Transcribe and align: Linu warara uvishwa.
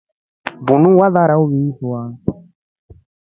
Linu 0.65 0.89
warara 0.99 1.35
uvishwa. 1.43 1.99